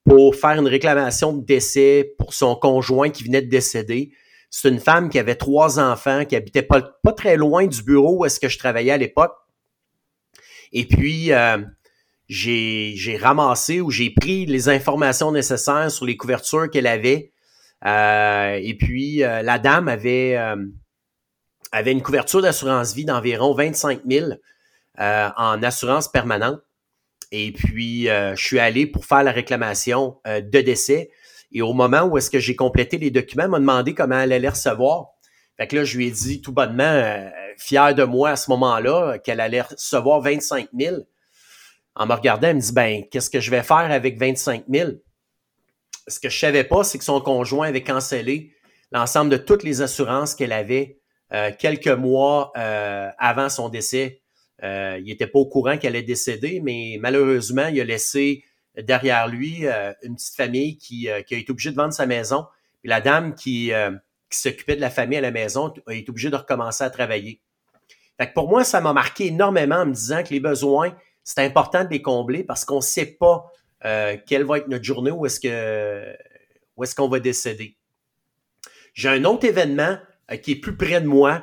pour 0.04 0.34
faire 0.34 0.58
une 0.58 0.66
réclamation 0.66 1.32
de 1.34 1.46
décès 1.46 2.14
pour 2.18 2.34
son 2.34 2.56
conjoint 2.56 3.10
qui 3.10 3.22
venait 3.22 3.42
de 3.42 3.48
décéder. 3.48 4.10
C'est 4.50 4.70
une 4.70 4.80
femme 4.80 5.08
qui 5.08 5.20
avait 5.20 5.36
trois 5.36 5.78
enfants, 5.78 6.24
qui 6.24 6.34
habitait 6.34 6.62
pas, 6.62 6.82
pas 7.04 7.12
très 7.12 7.36
loin 7.36 7.64
du 7.64 7.84
bureau 7.84 8.18
où 8.18 8.24
est-ce 8.24 8.40
que 8.40 8.48
je 8.48 8.58
travaillais 8.58 8.90
à 8.90 8.98
l'époque. 8.98 9.36
Et 10.72 10.84
puis, 10.84 11.30
j'ai 12.28 13.18
ramassé 13.20 13.80
ou 13.80 13.90
j'ai 13.90 14.10
pris 14.10 14.46
les 14.46 14.68
informations 14.68 15.32
nécessaires 15.32 15.90
sur 15.90 16.04
les 16.04 16.16
couvertures 16.16 16.70
qu'elle 16.70 16.86
avait. 16.86 17.32
Euh, 17.84 18.58
et 18.62 18.74
puis, 18.74 19.22
euh, 19.22 19.42
la 19.42 19.58
dame 19.58 19.88
avait, 19.88 20.36
avait 21.72 21.92
une 21.92 22.02
couverture 22.02 22.42
d'assurance 22.42 22.94
vie 22.94 23.04
d'environ 23.04 23.54
25 23.54 24.00
000 24.08 24.30
en 24.98 25.62
assurance 25.62 26.08
permanente. 26.08 26.60
Et 27.32 27.52
puis, 27.52 28.04
je 28.06 28.34
suis 28.36 28.58
allé 28.58 28.86
pour 28.86 29.04
faire 29.04 29.22
la 29.22 29.32
réclamation 29.32 30.18
de 30.26 30.60
décès. 30.60 31.10
Et 31.52 31.62
au 31.62 31.72
moment 31.72 32.02
où 32.04 32.18
est-ce 32.18 32.30
que 32.30 32.38
j'ai 32.38 32.56
complété 32.56 32.98
les 32.98 33.10
documents, 33.10 33.44
elle 33.44 33.50
m'a 33.50 33.58
demandé 33.58 33.94
comment 33.94 34.18
elle 34.18 34.32
allait 34.32 34.48
recevoir. 34.48 35.08
Fait 35.56 35.66
que 35.66 35.76
là, 35.76 35.84
je 35.84 35.96
lui 35.96 36.08
ai 36.08 36.10
dit 36.10 36.40
tout 36.42 36.52
bonnement, 36.52 36.82
euh, 36.84 37.30
fier 37.56 37.94
de 37.94 38.04
moi 38.04 38.30
à 38.30 38.36
ce 38.36 38.50
moment-là, 38.50 39.18
qu'elle 39.18 39.40
allait 39.40 39.62
recevoir 39.62 40.20
25 40.20 40.68
000. 40.78 40.96
En 41.96 42.06
me 42.06 42.14
regardant, 42.14 42.48
elle 42.48 42.56
me 42.56 42.60
dit, 42.60 42.72
ben, 42.72 43.04
qu'est-ce 43.10 43.30
que 43.30 43.40
je 43.40 43.50
vais 43.50 43.62
faire 43.62 43.76
avec 43.76 44.18
25 44.18 44.64
000? 44.68 44.90
Ce 46.06 46.20
que 46.20 46.28
je 46.28 46.38
savais 46.38 46.64
pas, 46.64 46.84
c'est 46.84 46.98
que 46.98 47.04
son 47.04 47.20
conjoint 47.20 47.68
avait 47.68 47.82
cancellé 47.82 48.52
l'ensemble 48.92 49.30
de 49.30 49.36
toutes 49.36 49.64
les 49.64 49.82
assurances 49.82 50.34
qu'elle 50.34 50.52
avait 50.52 51.00
euh, 51.32 51.50
quelques 51.58 51.88
mois 51.88 52.52
euh, 52.56 53.08
avant 53.18 53.48
son 53.48 53.68
décès. 53.68 54.22
il 54.62 55.04
n'était 55.04 55.26
pas 55.26 55.40
au 55.40 55.46
courant 55.46 55.78
qu'elle 55.78 55.96
est 55.96 56.02
décédée, 56.02 56.60
mais 56.62 56.98
malheureusement, 57.00 57.66
il 57.66 57.80
a 57.80 57.84
laissé 57.84 58.44
derrière 58.82 59.28
lui 59.28 59.66
euh, 59.66 59.92
une 60.02 60.16
petite 60.16 60.36
famille 60.36 60.76
qui, 60.78 61.08
euh, 61.08 61.22
qui, 61.22 61.34
a 61.34 61.38
été 61.38 61.50
obligée 61.50 61.70
de 61.70 61.76
vendre 61.76 61.92
sa 61.92 62.06
maison. 62.06 62.46
Puis 62.82 62.90
la 62.90 63.00
dame 63.00 63.34
qui, 63.34 63.72
euh, 63.72 63.92
qui 64.30 64.38
s'occupait 64.38 64.76
de 64.76 64.80
la 64.80 64.90
famille 64.90 65.18
à 65.18 65.22
la 65.22 65.30
maison 65.30 65.72
a 65.86 65.94
été 65.94 66.10
obligée 66.10 66.30
de 66.30 66.36
recommencer 66.36 66.84
à 66.84 66.90
travailler. 66.90 67.40
Fait 68.18 68.28
que 68.28 68.34
pour 68.34 68.48
moi, 68.48 68.64
ça 68.64 68.80
m'a 68.80 68.92
marqué 68.92 69.26
énormément 69.26 69.76
en 69.76 69.86
me 69.86 69.92
disant 69.92 70.22
que 70.22 70.30
les 70.30 70.40
besoins, 70.40 70.94
c'est 71.26 71.44
important 71.44 71.84
de 71.84 71.90
les 71.90 72.00
combler 72.00 72.44
parce 72.44 72.64
qu'on 72.64 72.76
ne 72.76 72.80
sait 72.80 73.16
pas 73.20 73.50
quelle 74.26 74.44
va 74.44 74.58
être 74.58 74.68
notre 74.68 74.84
journée 74.84 75.10
ou 75.10 75.26
est-ce 75.26 75.38
que 75.38 76.16
où 76.76 76.84
est-ce 76.84 76.94
qu'on 76.94 77.08
va 77.08 77.20
décéder. 77.20 77.76
J'ai 78.94 79.08
un 79.08 79.24
autre 79.24 79.46
événement 79.46 79.98
qui 80.42 80.52
est 80.52 80.56
plus 80.56 80.76
près 80.76 81.00
de 81.00 81.06
moi. 81.06 81.42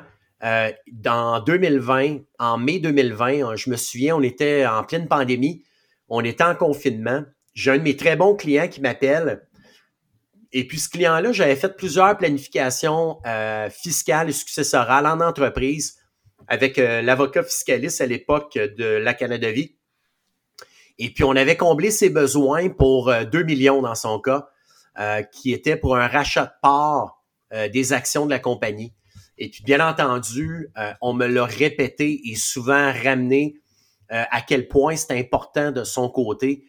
dans 0.92 1.40
2020, 1.40 2.18
en 2.38 2.58
mai 2.58 2.80
2020, 2.80 3.56
je 3.56 3.70
me 3.70 3.76
souviens, 3.76 4.16
on 4.16 4.22
était 4.22 4.66
en 4.66 4.84
pleine 4.84 5.08
pandémie 5.08 5.64
on 6.08 6.22
était 6.22 6.44
en 6.44 6.54
confinement. 6.54 7.22
J'ai 7.54 7.70
un 7.70 7.78
de 7.78 7.82
mes 7.82 7.96
très 7.96 8.16
bons 8.16 8.34
clients 8.34 8.68
qui 8.68 8.80
m'appelle 8.80 9.42
et 10.56 10.68
puis 10.68 10.78
ce 10.78 10.88
client-là, 10.88 11.32
j'avais 11.32 11.56
fait 11.56 11.76
plusieurs 11.76 12.16
planifications 12.16 13.18
euh, 13.26 13.68
fiscales 13.70 14.28
et 14.28 14.32
successorales 14.32 15.04
en 15.04 15.20
entreprise 15.20 15.98
avec 16.48 16.78
euh, 16.78 17.02
l'avocat 17.02 17.42
fiscaliste 17.42 18.00
à 18.00 18.06
l'époque 18.06 18.54
de 18.54 18.84
la 18.84 19.14
Canada 19.14 19.50
Vie. 19.50 19.76
Et 20.98 21.10
puis 21.10 21.24
on 21.24 21.32
avait 21.32 21.56
comblé 21.56 21.90
ses 21.90 22.10
besoins 22.10 22.68
pour 22.68 23.12
2 23.12 23.42
millions 23.42 23.82
dans 23.82 23.96
son 23.96 24.20
cas, 24.20 24.48
qui 25.32 25.52
était 25.52 25.76
pour 25.76 25.96
un 25.96 26.06
rachat 26.06 26.46
de 26.46 26.52
part 26.62 27.24
des 27.72 27.92
actions 27.92 28.26
de 28.26 28.30
la 28.30 28.38
compagnie. 28.38 28.92
Et 29.36 29.48
puis 29.48 29.64
bien 29.64 29.84
entendu, 29.84 30.68
on 31.00 31.12
me 31.12 31.26
l'a 31.26 31.46
répété 31.46 32.30
et 32.30 32.36
souvent 32.36 32.92
ramené 32.92 33.56
à 34.08 34.40
quel 34.40 34.68
point 34.68 34.94
c'est 34.94 35.18
important 35.18 35.72
de 35.72 35.82
son 35.82 36.08
côté 36.08 36.64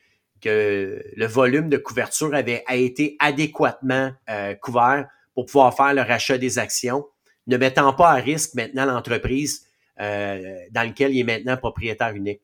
que 0.45 1.03
le 1.15 1.25
volume 1.25 1.69
de 1.69 1.77
couverture 1.77 2.33
avait 2.35 2.63
été 2.69 3.15
adéquatement 3.19 4.11
euh, 4.29 4.53
couvert 4.55 5.07
pour 5.33 5.47
pouvoir 5.47 5.75
faire 5.75 5.93
le 5.93 6.01
rachat 6.01 6.37
des 6.37 6.59
actions, 6.59 7.05
ne 7.47 7.57
mettant 7.57 7.93
pas 7.93 8.11
à 8.11 8.15
risque 8.15 8.53
maintenant 8.55 8.85
l'entreprise 8.85 9.67
euh, 9.99 10.57
dans 10.71 10.83
laquelle 10.83 11.13
il 11.13 11.19
est 11.19 11.23
maintenant 11.23 11.57
propriétaire 11.57 12.13
unique. 12.13 12.41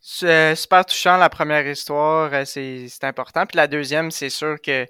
C'est 0.00 0.54
super 0.54 0.86
touchant 0.86 1.16
la 1.16 1.28
première 1.28 1.66
histoire, 1.66 2.32
euh, 2.32 2.44
c'est 2.44 3.04
important. 3.04 3.46
Puis 3.46 3.56
la 3.56 3.66
deuxième, 3.66 4.10
c'est 4.10 4.30
sûr 4.30 4.60
que 4.60 4.86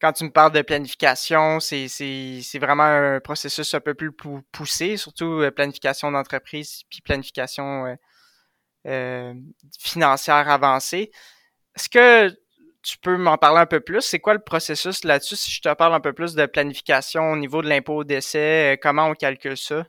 quand 0.00 0.12
tu 0.12 0.24
me 0.24 0.30
parles 0.30 0.52
de 0.52 0.62
planification, 0.62 1.60
c'est 1.60 2.58
vraiment 2.60 2.82
un 2.82 3.20
processus 3.20 3.72
un 3.72 3.80
peu 3.80 3.94
plus 3.94 4.12
poussé, 4.52 4.96
surtout 4.96 5.42
planification 5.56 6.12
d'entreprise 6.12 6.82
puis 6.90 7.00
planification 7.00 7.96
financière 9.78 10.50
avancée. 10.50 11.10
Est-ce 11.74 11.88
que 11.88 12.36
tu 12.84 12.98
peux 12.98 13.16
m'en 13.16 13.38
parler 13.38 13.60
un 13.60 13.66
peu 13.66 13.80
plus? 13.80 14.02
C'est 14.02 14.20
quoi 14.20 14.34
le 14.34 14.40
processus 14.40 15.04
là-dessus? 15.04 15.36
Si 15.36 15.50
je 15.50 15.60
te 15.62 15.74
parle 15.74 15.94
un 15.94 16.00
peu 16.00 16.12
plus 16.12 16.34
de 16.34 16.46
planification 16.46 17.32
au 17.32 17.36
niveau 17.36 17.62
de 17.62 17.68
l'impôt 17.68 18.04
d'essai, 18.04 18.74
euh, 18.74 18.76
comment 18.80 19.06
on 19.06 19.14
calcule 19.14 19.56
ça? 19.56 19.86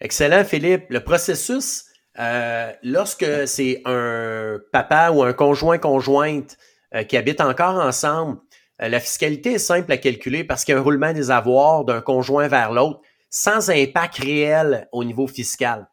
Excellent, 0.00 0.44
Philippe. 0.44 0.86
Le 0.90 1.02
processus, 1.02 1.84
euh, 2.18 2.72
lorsque 2.82 3.46
c'est 3.46 3.80
un 3.84 4.58
papa 4.72 5.10
ou 5.10 5.22
un 5.22 5.32
conjoint-conjointe 5.32 6.56
euh, 6.94 7.04
qui 7.04 7.16
habitent 7.16 7.40
encore 7.40 7.76
ensemble, 7.76 8.40
la 8.78 9.00
fiscalité 9.00 9.52
est 9.52 9.58
simple 9.58 9.90
à 9.90 9.96
calculer 9.96 10.44
parce 10.44 10.62
qu'il 10.62 10.74
y 10.74 10.76
a 10.76 10.80
un 10.80 10.82
roulement 10.82 11.14
des 11.14 11.30
avoirs 11.30 11.86
d'un 11.86 12.02
conjoint 12.02 12.46
vers 12.46 12.72
l'autre 12.72 13.00
sans 13.30 13.70
impact 13.70 14.18
réel 14.18 14.86
au 14.92 15.02
niveau 15.02 15.26
fiscal. 15.26 15.88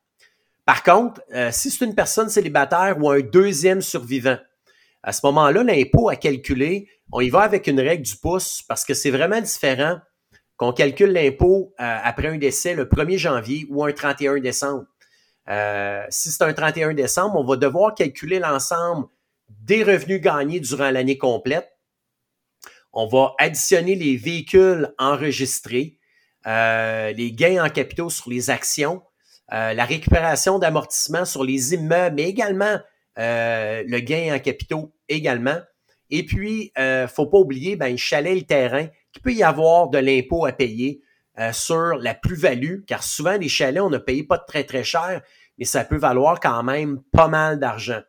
Par 0.66 0.84
contre, 0.84 1.22
si 1.52 1.72
c'est 1.72 1.86
une 1.86 1.96
personne 1.96 2.28
célibataire 2.28 2.98
ou 3.00 3.10
un 3.10 3.22
deuxième 3.22 3.82
survivant, 3.82 4.38
à 5.04 5.12
ce 5.12 5.26
moment-là, 5.26 5.64
l'impôt 5.64 6.10
à 6.10 6.16
calculer, 6.16 6.88
on 7.12 7.22
y 7.22 7.30
va 7.30 7.42
avec 7.42 7.68
une 7.68 7.80
règle 7.80 8.04
du 8.04 8.16
pouce 8.16 8.64
parce 8.68 8.86
que 8.86 8.94
c'est 8.94 9.12
vraiment 9.12 9.42
différent 9.42 10.00
qu'on 10.56 10.72
calcule 10.72 11.12
l'impôt 11.12 11.74
euh, 11.80 11.98
après 12.04 12.28
un 12.28 12.38
décès 12.38 12.74
le 12.74 12.86
1er 12.86 13.18
janvier 13.18 13.66
ou 13.70 13.84
un 13.84 13.92
31 13.92 14.40
décembre. 14.40 14.86
Euh, 15.50 16.04
si 16.10 16.32
c'est 16.32 16.44
un 16.44 16.54
31 16.54 16.94
décembre, 16.94 17.36
on 17.38 17.44
va 17.44 17.58
devoir 17.58 17.94
calculer 17.96 18.40
l'ensemble 18.40 19.08
des 19.50 19.84
revenus 19.84 20.22
gagnés 20.22 20.60
durant 20.60 20.90
l'année 20.90 21.18
complète. 21.18 21.70
On 22.94 23.08
va 23.08 23.34
additionner 23.40 23.96
les 23.96 24.16
véhicules 24.16 24.94
enregistrés, 24.98 26.00
les 26.46 27.34
gains 27.36 27.66
en 27.66 27.70
capitaux 27.70 28.10
sur 28.10 28.30
les 28.30 28.50
actions, 28.50 29.02
euh, 29.52 29.74
la 29.74 29.86
récupération 29.86 30.58
d'amortissement 30.58 31.26
sur 31.26 31.44
les 31.44 31.74
immeubles, 31.74 32.16
mais 32.16 32.24
également 32.24 32.66
euh, 32.66 32.80
le 33.18 34.00
gain 34.00 34.36
en 34.36 34.40
capitaux 34.40 34.94
également. 35.10 35.60
Et 36.16 36.24
puis, 36.24 36.72
euh, 36.78 37.08
faut 37.08 37.26
pas 37.26 37.40
oublier, 37.40 37.76
ben, 37.76 37.98
chalet 37.98 38.36
le 38.36 38.44
terrain, 38.44 38.86
qu'il 39.12 39.24
peut 39.24 39.34
y 39.34 39.42
avoir 39.42 39.90
de 39.90 39.98
l'impôt 39.98 40.46
à 40.46 40.52
payer 40.52 41.02
euh, 41.40 41.52
sur 41.52 41.96
la 41.96 42.14
plus-value, 42.14 42.82
car 42.86 43.02
souvent, 43.02 43.36
les 43.36 43.50
chalets, 43.50 43.82
on 43.82 43.90
ne 43.90 43.98
paye 43.98 44.22
pas 44.22 44.38
très, 44.38 44.64
très 44.64 44.84
cher, 44.84 45.24
mais 45.58 45.66
ça 45.66 45.84
peut 45.84 45.98
valoir 45.98 46.40
quand 46.40 46.62
même 46.62 47.02
pas 47.12 47.28
mal 47.28 47.60
d'argent. 47.60 48.02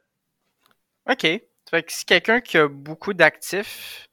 OK. 1.08 1.26
Fait 1.70 1.90
si 1.90 2.04
quelqu'un 2.04 2.42
qui 2.42 2.58
a 2.58 2.68
beaucoup 2.68 3.14
d'actifs, 3.14 4.10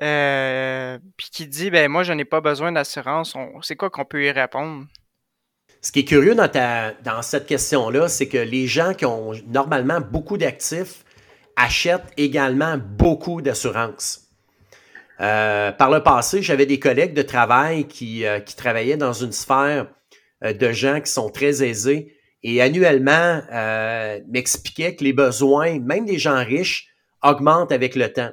euh, 0.00 0.96
puis 1.16 1.28
qui 1.32 1.48
dit, 1.48 1.70
ben 1.70 1.90
moi, 1.90 2.04
je 2.04 2.12
n'ai 2.12 2.24
pas 2.24 2.40
besoin 2.40 2.70
d'assurance, 2.70 3.34
c'est 3.62 3.74
quoi 3.74 3.90
qu'on 3.90 4.04
peut 4.04 4.24
y 4.24 4.30
répondre? 4.30 4.86
Ce 5.80 5.92
qui 5.92 6.00
est 6.00 6.04
curieux 6.04 6.34
dans, 6.34 6.50
dans 7.04 7.22
cette 7.22 7.46
question-là, 7.46 8.08
c'est 8.08 8.28
que 8.28 8.38
les 8.38 8.66
gens 8.66 8.94
qui 8.94 9.06
ont 9.06 9.32
normalement 9.46 10.00
beaucoup 10.00 10.36
d'actifs 10.36 11.04
achètent 11.56 12.12
également 12.16 12.78
beaucoup 12.78 13.42
d'assurances. 13.42 14.28
Euh, 15.20 15.72
par 15.72 15.90
le 15.90 16.02
passé, 16.02 16.42
j'avais 16.42 16.66
des 16.66 16.78
collègues 16.78 17.14
de 17.14 17.22
travail 17.22 17.86
qui, 17.86 18.24
euh, 18.24 18.38
qui 18.40 18.54
travaillaient 18.54 18.96
dans 18.96 19.12
une 19.12 19.32
sphère 19.32 19.88
euh, 20.44 20.52
de 20.52 20.70
gens 20.70 21.00
qui 21.00 21.10
sont 21.10 21.28
très 21.28 21.62
aisés 21.62 22.14
et 22.44 22.62
annuellement 22.62 23.42
m'expliquaient 24.28 24.94
que 24.94 25.02
les 25.02 25.12
besoins, 25.12 25.80
même 25.80 26.04
des 26.04 26.18
gens 26.18 26.44
riches, 26.44 26.88
augmentent 27.20 27.72
avec 27.72 27.96
le 27.96 28.12
temps, 28.12 28.30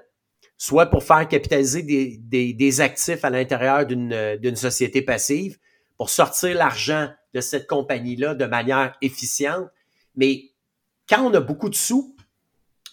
soit 0.58 0.86
pour 0.86 1.04
faire 1.04 1.28
capitaliser 1.28 1.82
des, 1.82 2.20
des, 2.22 2.54
des 2.54 2.82
actifs 2.82 3.26
à 3.26 3.32
l'intérieur 3.32 3.88
d'une 3.88 4.56
société 4.56 5.02
passive, 5.02 5.58
pour 5.98 6.10
sortir 6.10 6.56
l'argent 6.56 7.10
de 7.34 7.42
cette 7.42 7.68
compagnie-là 7.68 8.36
de 8.36 8.46
manière 8.46 8.96
efficiente. 9.02 9.68
Mais 10.16 10.52
quand 11.08 11.22
on 11.22 11.34
a 11.34 11.40
beaucoup 11.40 11.70
de 11.70 11.76
sous 11.76 12.16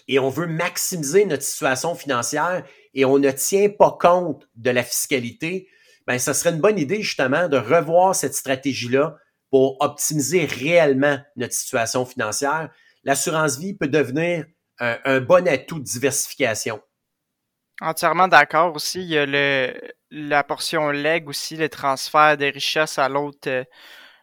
et 0.09 0.19
on 0.19 0.29
veut 0.29 0.47
maximiser 0.47 1.25
notre 1.25 1.43
situation 1.43 1.95
financière 1.95 2.65
et 2.95 3.05
on 3.05 3.19
ne 3.19 3.31
tient 3.31 3.69
pas 3.71 3.97
compte 4.01 4.49
de 4.57 4.71
la 4.71 4.83
fiscalité, 4.83 5.69
ben, 6.07 6.19
ça 6.19 6.35
serait 6.35 6.51
une 6.51 6.61
bonne 6.61 6.79
idée 6.79 7.03
justement 7.03 7.49
de 7.49 7.57
revoir 7.57 8.15
cette 8.15 8.35
stratégie-là 8.35 9.17
pour 9.51 9.77
optimiser 9.81 10.45
réellement 10.45 11.19
notre 11.37 11.55
situation 11.55 12.05
financière. 12.05 12.71
L'assurance 13.05 13.59
vie 13.59 13.75
peut 13.75 13.89
devenir 13.89 14.45
un, 14.79 14.99
un 15.05 15.21
bon 15.21 15.47
atout 15.47 15.79
de 15.79 15.85
diversification. 15.85 16.81
Entièrement 17.81 18.29
d'accord 18.29 18.75
aussi. 18.75 19.01
Il 19.01 19.09
y 19.09 19.19
a 19.19 19.27
le, 19.27 19.75
la 20.11 20.45
portion 20.45 20.91
leg 20.91 21.29
aussi, 21.29 21.57
le 21.57 21.69
transfert 21.69 22.37
des 22.37 22.51
richesses 22.51 22.99
à 22.99 23.09
l'autre 23.09 23.49
euh, 23.49 23.65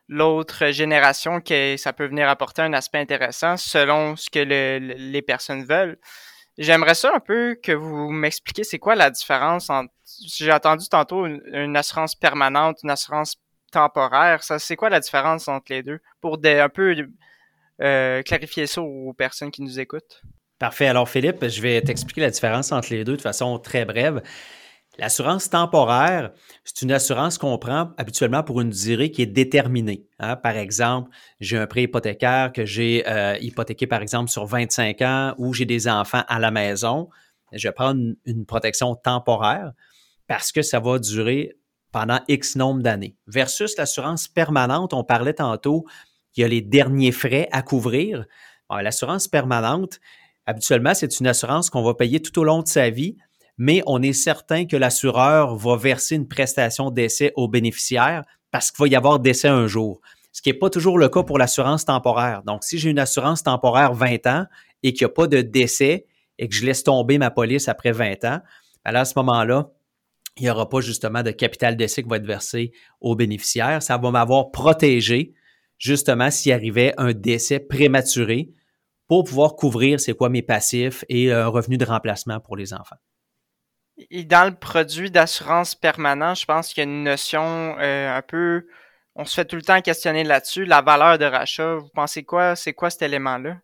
l'autre 0.07 0.71
génération, 0.71 1.39
que 1.39 1.77
ça 1.77 1.93
peut 1.93 2.07
venir 2.07 2.27
apporter 2.29 2.63
un 2.63 2.73
aspect 2.73 2.97
intéressant 2.97 3.57
selon 3.57 4.15
ce 4.15 4.29
que 4.29 4.39
les 4.39 5.21
personnes 5.21 5.65
veulent. 5.65 5.99
J'aimerais 6.57 6.95
ça 6.95 7.13
un 7.15 7.19
peu 7.21 7.55
que 7.63 7.71
vous 7.71 8.09
m'expliquiez 8.09 8.65
c'est 8.65 8.79
quoi 8.79 8.95
la 8.95 9.09
différence 9.09 9.69
entre, 9.69 9.93
j'ai 10.25 10.51
entendu 10.51 10.89
tantôt 10.89 11.25
une, 11.25 11.77
assurance 11.77 12.15
permanente, 12.15 12.79
une 12.83 12.89
assurance 12.89 13.37
temporaire. 13.71 14.43
Ça, 14.43 14.59
c'est 14.59 14.75
quoi 14.75 14.89
la 14.89 14.99
différence 14.99 15.47
entre 15.47 15.67
les 15.69 15.83
deux? 15.83 15.99
Pour 16.19 16.37
un 16.43 16.69
peu 16.69 17.07
euh, 17.81 18.21
clarifier 18.23 18.67
ça 18.67 18.81
aux 18.81 19.13
personnes 19.13 19.51
qui 19.51 19.61
nous 19.61 19.79
écoutent? 19.79 20.21
Parfait. 20.59 20.87
Alors, 20.87 21.07
Philippe, 21.07 21.47
je 21.47 21.61
vais 21.61 21.81
t'expliquer 21.81 22.19
la 22.19 22.29
différence 22.29 22.73
entre 22.73 22.93
les 22.93 23.05
deux 23.05 23.15
de 23.15 23.21
façon 23.21 23.57
très 23.59 23.85
brève. 23.85 24.21
L'assurance 24.97 25.49
temporaire, 25.49 26.31
c'est 26.65 26.81
une 26.81 26.91
assurance 26.91 27.37
qu'on 27.37 27.57
prend 27.57 27.91
habituellement 27.97 28.43
pour 28.43 28.59
une 28.59 28.69
durée 28.69 29.11
qui 29.11 29.21
est 29.21 29.25
déterminée. 29.27 30.05
Hein. 30.19 30.35
Par 30.35 30.57
exemple, 30.57 31.11
j'ai 31.39 31.57
un 31.57 31.65
prêt 31.65 31.83
hypothécaire 31.83 32.51
que 32.51 32.65
j'ai 32.65 33.05
euh, 33.07 33.37
hypothéqué, 33.39 33.87
par 33.87 34.01
exemple, 34.01 34.29
sur 34.29 34.45
25 34.45 35.01
ans 35.01 35.33
ou 35.37 35.53
j'ai 35.53 35.63
des 35.63 35.87
enfants 35.87 36.23
à 36.27 36.37
la 36.39 36.51
maison. 36.51 37.07
Je 37.53 37.69
vais 37.69 37.71
prendre 37.71 38.01
une, 38.25 38.45
protection 38.45 38.95
temporaire 38.95 39.71
parce 40.27 40.51
que 40.51 40.61
ça 40.61 40.81
va 40.81 40.99
durer 40.99 41.55
pendant 41.93 42.19
X 42.27 42.57
nombre 42.57 42.81
d'années. 42.81 43.15
Versus 43.25 43.77
l'assurance 43.77 44.27
permanente, 44.27 44.93
on 44.93 45.05
parlait 45.05 45.33
tantôt 45.33 45.85
qu'il 46.33 46.41
y 46.41 46.45
a 46.45 46.49
les 46.49 46.61
derniers 46.61 47.13
frais 47.13 47.47
à 47.53 47.61
couvrir. 47.61 48.25
L'assurance 48.69 49.27
permanente, 49.27 49.99
habituellement, 50.49 50.93
c'est 50.93 51.19
une 51.19 51.27
assurance 51.27 51.69
qu'on 51.69 51.83
va 51.83 51.93
payer 51.93 52.21
tout 52.21 52.37
au 52.39 52.43
long 52.43 52.61
de 52.61 52.67
sa 52.67 52.89
vie 52.89 53.15
mais 53.59 53.83
on 53.85 54.01
est 54.01 54.13
certain 54.13 54.65
que 54.65 54.77
l'assureur 54.77 55.57
va 55.57 55.75
verser 55.75 56.15
une 56.15 56.29
prestation 56.29 56.91
d'essai 56.91 57.33
aux 57.35 57.49
bénéficiaires 57.49 58.23
parce 58.51 58.71
qu'il 58.71 58.81
va 58.81 58.87
y 58.87 58.95
avoir 58.95 59.19
d'essai 59.19 59.49
un 59.49 59.67
jour. 59.67 59.99
Ce 60.31 60.41
qui 60.41 60.49
n'est 60.49 60.57
pas 60.57 60.69
toujours 60.69 60.97
le 60.97 61.09
cas 61.09 61.23
pour 61.23 61.37
l'assurance 61.37 61.83
temporaire. 61.83 62.41
Donc, 62.43 62.63
si 62.63 62.77
j'ai 62.77 62.89
une 62.89 62.99
assurance 62.99 63.43
temporaire 63.43 63.93
20 63.93 64.27
ans 64.27 64.45
et 64.81 64.93
qu'il 64.93 65.05
n'y 65.05 65.11
a 65.11 65.13
pas 65.13 65.27
de 65.27 65.41
décès 65.41 66.05
et 66.37 66.47
que 66.47 66.55
je 66.55 66.65
laisse 66.65 66.85
tomber 66.85 67.17
ma 67.17 67.31
police 67.31 67.67
après 67.67 67.91
20 67.91 68.23
ans, 68.23 68.39
ben 68.85 68.95
à 68.95 69.03
ce 69.03 69.13
moment-là, 69.17 69.69
il 70.37 70.43
n'y 70.43 70.49
aura 70.49 70.69
pas 70.69 70.79
justement 70.79 71.21
de 71.21 71.31
capital 71.31 71.75
d'essai 71.75 72.01
qui 72.01 72.07
va 72.07 72.15
être 72.15 72.25
versé 72.25 72.71
aux 73.01 73.15
bénéficiaires. 73.15 73.83
Ça 73.83 73.97
va 73.97 74.09
m'avoir 74.09 74.51
protégé 74.51 75.33
justement 75.77 76.31
s'il 76.31 76.53
arrivait 76.53 76.93
un 76.97 77.11
décès 77.11 77.59
prématuré 77.59 78.53
pour 79.09 79.25
pouvoir 79.25 79.55
couvrir 79.55 79.99
c'est 79.99 80.13
quoi 80.13 80.29
mes 80.29 80.43
passifs 80.43 81.03
et 81.09 81.33
un 81.33 81.47
revenu 81.47 81.77
de 81.77 81.83
remplacement 81.83 82.39
pour 82.39 82.55
les 82.55 82.73
enfants. 82.73 82.95
Et 84.09 84.23
dans 84.23 84.45
le 84.45 84.55
produit 84.55 85.11
d'assurance 85.11 85.75
permanent, 85.75 86.35
je 86.35 86.45
pense 86.45 86.69
qu'il 86.69 86.83
y 86.83 86.87
a 86.87 86.89
une 86.89 87.03
notion 87.03 87.75
euh, 87.79 88.15
un 88.15 88.21
peu. 88.21 88.65
On 89.15 89.25
se 89.25 89.33
fait 89.33 89.45
tout 89.45 89.57
le 89.57 89.61
temps 89.61 89.81
questionner 89.81 90.23
là-dessus. 90.23 90.63
La 90.63 90.81
valeur 90.81 91.17
de 91.17 91.25
rachat, 91.25 91.75
vous 91.75 91.89
pensez 91.93 92.23
quoi? 92.23 92.55
C'est 92.55 92.73
quoi 92.73 92.89
cet 92.89 93.01
élément-là? 93.01 93.57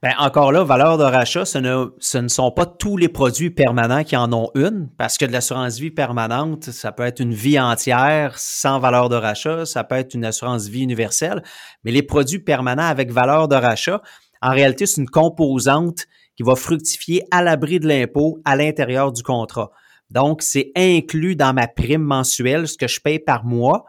Ben, 0.00 0.12
encore 0.18 0.52
là, 0.52 0.62
valeur 0.62 0.96
de 0.96 1.02
rachat, 1.02 1.44
ce 1.44 1.58
ne, 1.58 1.86
ce 1.98 2.18
ne, 2.18 2.28
sont 2.28 2.52
pas 2.52 2.66
tous 2.66 2.96
les 2.96 3.08
produits 3.08 3.50
permanents 3.50 4.04
qui 4.04 4.16
en 4.16 4.32
ont 4.32 4.48
une, 4.54 4.88
parce 4.96 5.18
que 5.18 5.24
de 5.24 5.32
l'assurance 5.32 5.80
vie 5.80 5.90
permanente, 5.90 6.66
ça 6.66 6.92
peut 6.92 7.02
être 7.02 7.18
une 7.18 7.34
vie 7.34 7.58
entière 7.58 8.38
sans 8.38 8.78
valeur 8.78 9.08
de 9.08 9.16
rachat, 9.16 9.66
ça 9.66 9.82
peut 9.82 9.96
être 9.96 10.14
une 10.14 10.24
assurance 10.24 10.68
vie 10.68 10.82
universelle, 10.82 11.42
mais 11.82 11.90
les 11.90 12.04
produits 12.04 12.38
permanents 12.38 12.86
avec 12.86 13.10
valeur 13.10 13.48
de 13.48 13.56
rachat, 13.56 14.00
en 14.42 14.50
réalité, 14.50 14.86
c'est 14.86 15.00
une 15.00 15.08
composante 15.08 16.06
qui 16.36 16.42
va 16.42 16.54
fructifier 16.54 17.22
à 17.30 17.42
l'abri 17.42 17.80
de 17.80 17.88
l'impôt 17.88 18.40
à 18.44 18.56
l'intérieur 18.56 19.12
du 19.12 19.22
contrat. 19.22 19.70
Donc, 20.10 20.42
c'est 20.42 20.72
inclus 20.76 21.36
dans 21.36 21.52
ma 21.52 21.66
prime 21.66 22.02
mensuelle, 22.02 22.68
ce 22.68 22.78
que 22.78 22.86
je 22.86 23.00
paye 23.00 23.18
par 23.18 23.44
mois. 23.44 23.84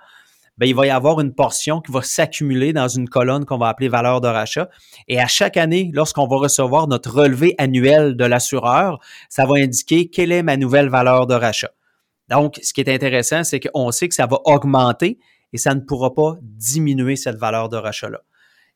Bien, 0.58 0.68
il 0.68 0.75
va 0.75 0.86
y 0.86 0.89
avoir 0.89 1.22
une 1.22 1.34
portion 1.34 1.79
qui 1.79 1.91
va 1.91 2.01
s'accumuler 2.01 2.74
dans 2.74 2.89
une 2.89 3.08
colonne 3.08 3.46
qu'on 3.46 3.58
va 3.58 3.70
appeler 3.70 3.88
valeur 3.88 4.20
de 4.20 4.27
rachat. 4.27 4.70
Et 5.08 5.20
à 5.20 5.27
chaque 5.27 5.56
année, 5.56 5.89
lorsqu'on 5.94 6.27
va 6.27 6.36
recevoir 6.36 6.88
notre 6.88 7.12
relevé 7.12 7.56
annuel 7.58 8.18
de 8.18 8.25
l'assureur, 8.25 9.00
ça 9.29 9.46
va 9.46 9.56
indiquer 9.56 10.10
quelle 10.10 10.34
est 10.34 10.44
ma 10.44 10.58
nouvelle 10.58 10.89
valeur 10.89 11.27
de 11.27 11.34
rachat. 11.34 11.72
Donc, 12.27 12.60
ce 12.62 12.74
qui 12.74 12.82
est 12.82 12.94
intéressant, 12.94 13.46
c'est 13.46 13.62
qu'on 13.62 13.91
sait 13.91 14.10
que 14.10 14.15
ça 14.15 14.27
va 14.27 14.39
augmenter 14.44 15.18
et 15.53 15.58
ça 15.58 15.74
ne 15.74 15.79
pourra 15.79 16.13
pas 16.13 16.36
diminuer 16.41 17.15
cette 17.15 17.38
valeur 17.38 17.70
de 17.70 17.77
rachat-là. 17.77 18.22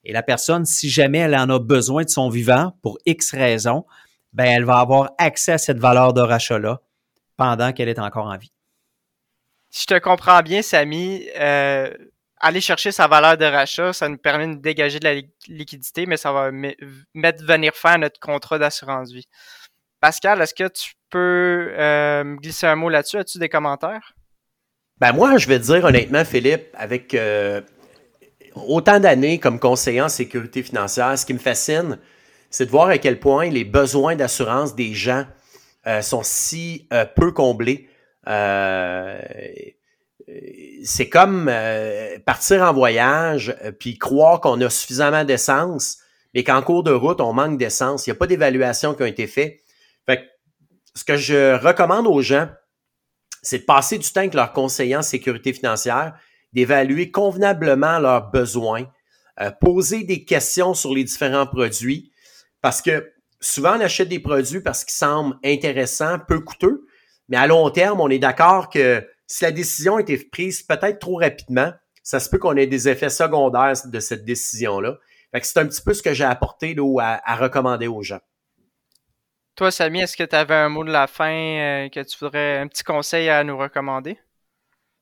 Et 0.03 0.13
la 0.13 0.23
personne, 0.23 0.65
si 0.65 0.89
jamais 0.89 1.19
elle 1.19 1.35
en 1.35 1.49
a 1.49 1.59
besoin 1.59 2.03
de 2.03 2.09
son 2.09 2.29
vivant 2.29 2.77
pour 2.81 2.97
X 3.05 3.31
raisons, 3.31 3.85
ben 4.33 4.45
elle 4.45 4.65
va 4.65 4.79
avoir 4.79 5.11
accès 5.17 5.53
à 5.53 5.57
cette 5.57 5.77
valeur 5.77 6.13
de 6.13 6.21
rachat-là 6.21 6.81
pendant 7.37 7.71
qu'elle 7.71 7.89
est 7.89 7.99
encore 7.99 8.25
en 8.25 8.37
vie. 8.37 8.51
Si 9.69 9.83
je 9.89 9.95
te 9.95 9.99
comprends 9.99 10.41
bien, 10.41 10.61
Samy, 10.61 11.27
euh, 11.39 11.91
aller 12.39 12.61
chercher 12.61 12.91
sa 12.91 13.07
valeur 13.07 13.37
de 13.37 13.45
rachat, 13.45 13.93
ça 13.93 14.09
nous 14.09 14.17
permet 14.17 14.47
de 14.47 14.61
dégager 14.61 14.99
de 14.99 15.05
la 15.05 15.15
liquidité, 15.47 16.05
mais 16.05 16.17
ça 16.17 16.31
va 16.31 16.51
mettre 16.51 17.43
venir 17.43 17.73
faire 17.73 17.97
notre 17.97 18.19
contrat 18.19 18.59
d'assurance 18.59 19.11
vie. 19.11 19.27
Pascal, 20.01 20.41
est-ce 20.41 20.53
que 20.53 20.67
tu 20.67 20.93
peux 21.09 21.73
euh, 21.77 22.35
glisser 22.35 22.67
un 22.67 22.75
mot 22.75 22.89
là-dessus? 22.89 23.17
As-tu 23.17 23.37
des 23.39 23.49
commentaires? 23.49 24.13
Ben 24.99 25.13
moi, 25.13 25.37
je 25.37 25.47
vais 25.47 25.59
te 25.59 25.65
dire 25.65 25.85
honnêtement, 25.85 26.25
Philippe, 26.25 26.67
avec 26.73 27.13
euh, 27.13 27.61
autant 28.55 28.99
d'années 28.99 29.39
comme 29.39 29.59
conseiller 29.59 30.01
en 30.01 30.09
sécurité 30.09 30.63
financière, 30.63 31.17
ce 31.17 31.25
qui 31.25 31.33
me 31.33 31.39
fascine, 31.39 31.99
c'est 32.49 32.65
de 32.65 32.71
voir 32.71 32.87
à 32.87 32.97
quel 32.97 33.19
point 33.19 33.49
les 33.49 33.63
besoins 33.63 34.15
d'assurance 34.15 34.75
des 34.75 34.93
gens 34.93 35.25
euh, 35.87 36.01
sont 36.01 36.21
si 36.23 36.87
euh, 36.93 37.05
peu 37.05 37.31
comblés. 37.31 37.89
Euh, 38.27 39.19
c'est 40.85 41.09
comme 41.09 41.51
partir 42.25 42.61
en 42.61 42.73
voyage 42.73 43.53
puis 43.79 43.97
croire 43.97 44.39
qu'on 44.39 44.61
a 44.61 44.69
suffisamment 44.69 45.25
d'essence, 45.25 45.97
mais 46.33 46.43
qu'en 46.43 46.61
cours 46.61 46.83
de 46.83 46.91
route, 46.91 47.19
on 47.19 47.33
manque 47.33 47.57
d'essence. 47.57 48.07
Il 48.07 48.11
n'y 48.11 48.15
a 48.15 48.19
pas 48.19 48.27
d'évaluation 48.27 48.93
qui 48.93 49.03
a 49.03 49.07
été 49.07 49.27
faite. 49.27 49.59
Fait 50.05 50.29
ce 50.95 51.03
que 51.03 51.17
je 51.17 51.55
recommande 51.55 52.07
aux 52.07 52.21
gens, 52.21 52.47
c'est 53.41 53.59
de 53.59 53.63
passer 53.65 53.97
du 53.97 54.09
temps 54.09 54.21
avec 54.21 54.33
leur 54.33 54.53
conseiller 54.53 54.95
en 54.95 55.01
sécurité 55.01 55.51
financière 55.51 56.13
d'évaluer 56.53 57.11
convenablement 57.11 57.99
leurs 57.99 58.31
besoins, 58.31 58.85
euh, 59.41 59.51
poser 59.51 60.03
des 60.03 60.25
questions 60.25 60.73
sur 60.73 60.93
les 60.93 61.03
différents 61.03 61.47
produits, 61.47 62.11
parce 62.61 62.81
que 62.81 63.11
souvent 63.41 63.77
on 63.77 63.81
achète 63.81 64.09
des 64.09 64.19
produits 64.19 64.61
parce 64.61 64.85
qu'ils 64.85 64.93
semblent 64.93 65.37
intéressants, 65.43 66.19
peu 66.27 66.39
coûteux, 66.39 66.85
mais 67.29 67.37
à 67.37 67.47
long 67.47 67.69
terme, 67.69 67.99
on 68.01 68.09
est 68.09 68.19
d'accord 68.19 68.69
que 68.69 69.05
si 69.27 69.43
la 69.43 69.51
décision 69.51 69.97
a 69.97 70.01
été 70.01 70.17
prise 70.17 70.61
peut-être 70.61 70.99
trop 70.99 71.17
rapidement, 71.17 71.71
ça 72.03 72.19
se 72.19 72.29
peut 72.29 72.37
qu'on 72.37 72.55
ait 72.57 72.67
des 72.67 72.89
effets 72.89 73.09
secondaires 73.09 73.73
de 73.85 73.99
cette 73.99 74.25
décision-là. 74.25 74.97
c'est 75.41 75.57
un 75.57 75.65
petit 75.65 75.81
peu 75.81 75.93
ce 75.93 76.03
que 76.03 76.13
j'ai 76.13 76.25
apporté 76.25 76.75
là, 76.75 77.21
à, 77.25 77.35
recommander 77.35 77.87
aux 77.87 78.03
gens. 78.03 78.19
Toi, 79.55 79.71
Samy, 79.71 80.01
est-ce 80.01 80.17
que 80.17 80.23
tu 80.23 80.35
avais 80.35 80.55
un 80.55 80.69
mot 80.69 80.83
de 80.83 80.91
la 80.91 81.07
fin 81.07 81.31
euh, 81.31 81.89
que 81.89 82.01
tu 82.01 82.17
voudrais, 82.19 82.57
un 82.57 82.67
petit 82.67 82.83
conseil 82.83 83.29
à 83.29 83.43
nous 83.43 83.57
recommander? 83.57 84.17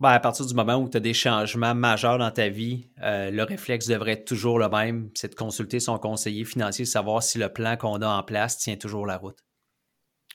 Ben, 0.01 0.09
à 0.09 0.19
partir 0.19 0.47
du 0.47 0.55
moment 0.55 0.77
où 0.77 0.89
tu 0.89 0.97
as 0.97 0.99
des 0.99 1.13
changements 1.13 1.75
majeurs 1.75 2.17
dans 2.17 2.31
ta 2.31 2.49
vie, 2.49 2.87
euh, 3.03 3.29
le 3.29 3.43
réflexe 3.43 3.85
devrait 3.85 4.13
être 4.13 4.25
toujours 4.25 4.57
le 4.57 4.67
même, 4.67 5.11
c'est 5.13 5.29
de 5.29 5.35
consulter 5.35 5.79
son 5.79 5.99
conseiller 5.99 6.43
financier, 6.43 6.85
savoir 6.85 7.21
si 7.21 7.37
le 7.37 7.53
plan 7.53 7.77
qu'on 7.77 8.01
a 8.01 8.07
en 8.07 8.23
place 8.23 8.57
tient 8.57 8.77
toujours 8.77 9.05
la 9.05 9.17
route. 9.17 9.37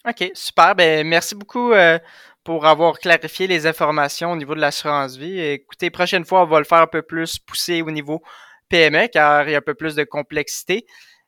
OK, 0.09 0.31
super. 0.35 0.77
Ben, 0.77 1.05
merci 1.05 1.35
beaucoup 1.35 1.73
euh, 1.73 1.99
pour 2.45 2.65
avoir 2.65 2.97
clarifié 3.01 3.49
les 3.49 3.67
informations 3.67 4.31
au 4.31 4.37
niveau 4.37 4.55
de 4.55 4.61
l'assurance 4.61 5.17
vie. 5.17 5.41
Écoutez, 5.41 5.91
prochaine 5.91 6.25
fois, 6.25 6.45
on 6.45 6.47
va 6.47 6.61
le 6.61 6.65
faire 6.65 6.83
un 6.83 6.87
peu 6.87 7.03
plus 7.03 7.41
poussé 7.41 7.83
au 7.83 7.91
niveau 7.91 8.23
PME, 8.69 9.09
car 9.09 9.49
il 9.49 9.51
y 9.51 9.55
a 9.57 9.59
un 9.59 9.63
peu 9.63 9.75
plus 9.75 9.97
de 9.97 10.05
complexité. 10.05 10.87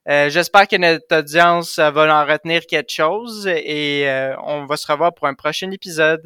Euh, 0.08 0.30
j'espère 0.30 0.68
que 0.68 0.76
notre 0.76 1.18
audience 1.18 1.80
va 1.80 2.22
en 2.22 2.24
retenir 2.24 2.66
quelque 2.66 2.92
chose 2.92 3.48
et 3.48 4.08
on 4.44 4.64
va 4.66 4.76
se 4.76 4.86
revoir 4.86 5.12
pour 5.12 5.26
un 5.26 5.34
prochain 5.34 5.72
épisode. 5.72 6.22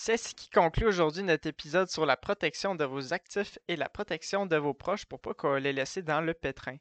C'est 0.00 0.16
ce 0.16 0.32
qui 0.32 0.48
conclut 0.48 0.86
aujourd'hui 0.86 1.24
notre 1.24 1.48
épisode 1.48 1.90
sur 1.90 2.06
la 2.06 2.16
protection 2.16 2.76
de 2.76 2.84
vos 2.84 3.12
actifs 3.12 3.58
et 3.66 3.74
la 3.74 3.88
protection 3.88 4.46
de 4.46 4.54
vos 4.56 4.72
proches 4.72 5.06
pour 5.06 5.18
pas 5.18 5.34
qu'on 5.34 5.56
les 5.56 5.72
laisse 5.72 5.98
dans 5.98 6.20
le 6.20 6.34
pétrin. 6.34 6.76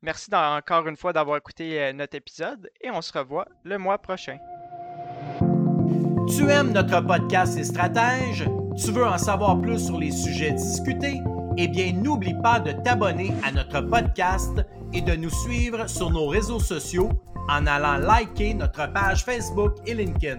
Merci 0.00 0.30
encore 0.34 0.88
une 0.88 0.96
fois 0.96 1.12
d'avoir 1.12 1.36
écouté 1.36 1.78
euh, 1.78 1.92
notre 1.92 2.16
épisode 2.16 2.70
et 2.80 2.90
on 2.90 3.02
se 3.02 3.12
revoit 3.12 3.46
le 3.64 3.76
mois 3.76 3.98
prochain. 3.98 4.38
Tu 6.34 6.48
aimes 6.48 6.72
notre 6.72 7.02
podcast 7.02 7.58
et 7.58 7.64
stratèges? 7.64 8.48
Tu 8.82 8.90
veux 8.90 9.06
en 9.06 9.18
savoir 9.18 9.60
plus 9.60 9.78
sur 9.78 9.98
les 9.98 10.10
sujets 10.10 10.52
discutés? 10.52 11.20
Eh 11.58 11.68
bien, 11.68 11.92
n'oublie 11.92 12.40
pas 12.42 12.58
de 12.58 12.72
t'abonner 12.72 13.34
à 13.44 13.52
notre 13.52 13.82
podcast 13.82 14.62
et 14.94 15.02
de 15.02 15.14
nous 15.14 15.30
suivre 15.42 15.86
sur 15.90 16.08
nos 16.08 16.26
réseaux 16.26 16.58
sociaux 16.58 17.10
en 17.50 17.66
allant 17.66 17.98
liker 17.98 18.54
notre 18.54 18.90
page 18.94 19.26
Facebook 19.26 19.74
et 19.84 19.92
LinkedIn. 19.92 20.38